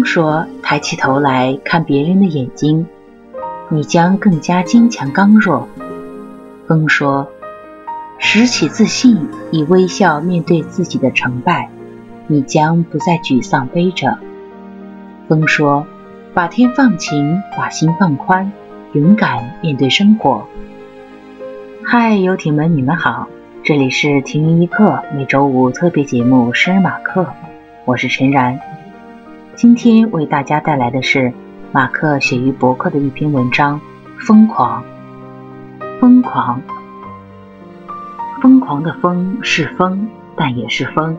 [0.00, 2.86] 风说：“抬起头来看别人的眼睛，
[3.68, 5.68] 你将更加坚强刚弱。”
[6.66, 7.28] 风说
[8.16, 11.68] ：“拾起自信，以微笑面对自己的成败，
[12.28, 14.18] 你将不再沮丧悲着。”
[15.28, 15.86] 风说
[16.32, 18.50] ：“把天放晴，把心放宽，
[18.94, 20.46] 勇敢面对生活。”
[21.84, 23.28] 嗨，游艇们，你们好，
[23.62, 27.26] 这里是停云一刻每周五特别节目诗马课，
[27.84, 28.58] 我是陈然。
[29.60, 31.34] 今天为大家带来的是
[31.70, 33.78] 马克写于博客的一篇文章
[34.26, 34.82] 《疯狂》。
[36.00, 36.62] 疯狂，
[38.40, 41.14] 疯狂的疯是疯，但也是疯；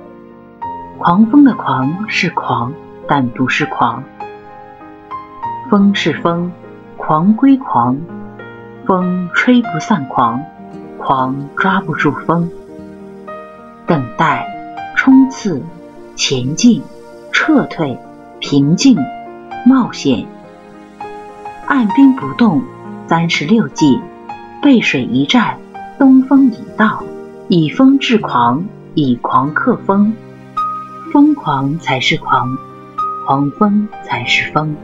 [0.97, 2.73] 狂风的狂是狂，
[3.07, 4.03] 但不是狂。
[5.69, 6.51] 风是风，
[6.97, 7.95] 狂归狂，
[8.87, 10.41] 风吹不散狂，
[10.97, 12.49] 狂抓不住风。
[13.85, 14.47] 等待，
[14.97, 15.61] 冲刺，
[16.15, 16.81] 前进，
[17.31, 17.99] 撤退。
[18.41, 18.97] 平静，
[19.67, 20.25] 冒险，
[21.67, 22.63] 按兵不动，
[23.07, 24.01] 三十六计，
[24.63, 25.59] 背水一战，
[25.99, 27.03] 东风已到，
[27.47, 30.15] 以风制狂，以狂克风，
[31.13, 32.57] 疯狂才是狂，
[33.27, 34.75] 狂风才是风。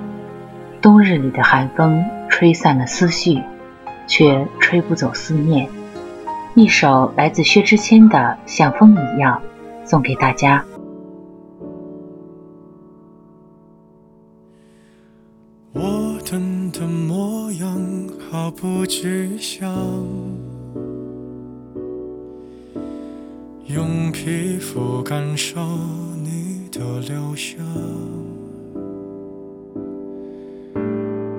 [0.79, 3.41] 冬日里的寒风吹散了思绪，
[4.05, 5.67] 却吹不走思念。
[6.53, 9.41] 一首来自薛之谦的《像风一样》，
[9.89, 10.63] 送给大家。
[16.29, 17.81] 等的模样
[18.29, 19.73] 毫不具象，
[23.67, 25.65] 用皮肤感受
[26.21, 27.65] 你的留香，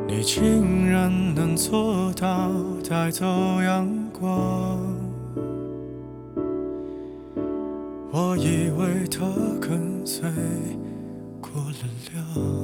[0.06, 2.50] 你竟然能做到
[2.88, 3.26] 带走
[3.60, 3.86] 阳
[4.18, 4.78] 光，
[8.10, 9.26] 我以为它
[9.60, 10.30] 跟随
[11.42, 12.57] 过了量。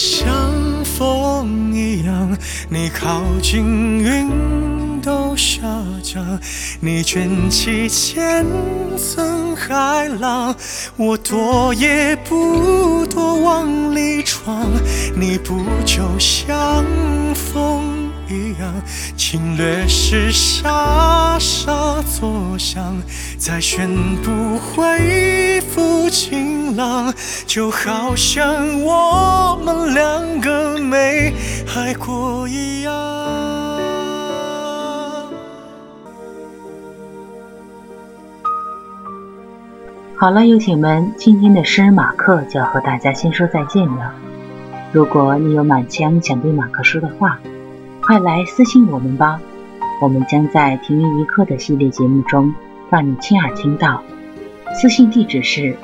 [0.00, 2.38] 像风一样，
[2.68, 5.60] 你靠近云都下
[6.04, 6.38] 降，
[6.78, 8.46] 你卷起千
[8.96, 10.54] 层海浪，
[10.96, 14.70] 我躲也不躲往里闯，
[15.16, 16.84] 你不就像
[17.58, 18.08] 风？
[18.28, 18.72] 一样，
[19.16, 22.96] 侵略时沙沙作响，
[23.38, 23.88] 再宣
[24.22, 27.12] 布恢复晴朗，
[27.46, 31.32] 就好像我们两个没
[31.74, 32.92] 爱过一样。
[40.16, 44.12] 好了，游艇们，今天的诗马克就要和大家先说再见了。
[44.90, 47.38] 如果你有满腔想对马克说的话，
[48.00, 49.38] 快来私信我们吧，
[50.00, 52.54] 我们将在停云一刻的系列节目中
[52.88, 54.02] 让你亲耳听到。
[54.80, 55.76] 私信地址是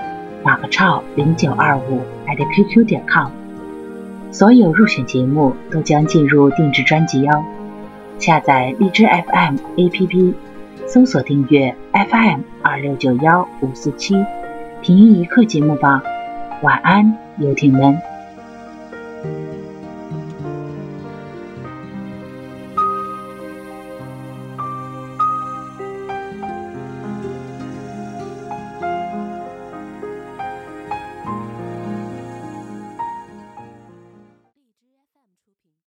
[0.43, 3.29] 马克超零九二五 @QQ 点 com，
[4.31, 7.45] 所有入选节目都将进入定制专辑哟。
[8.19, 10.33] 下载荔枝 FM APP，
[10.87, 14.15] 搜索订阅 FM 二六九幺五四七
[14.81, 16.03] 停云一刻节目吧。
[16.63, 17.99] 晚安，游艇们。